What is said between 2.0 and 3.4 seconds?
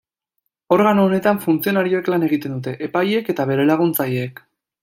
lan egiten dute, epaileek